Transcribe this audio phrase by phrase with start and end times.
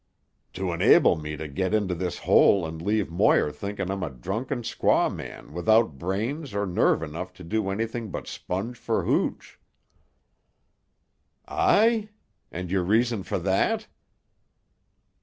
[0.53, 4.63] "To enable me to get into his hole and leave Moir thinking I'm a drunken
[4.63, 9.59] squaw man without brains or nerve enough to do anything but sponge for hooch."
[11.47, 12.09] "Aye?
[12.51, 13.85] And your reason for that?"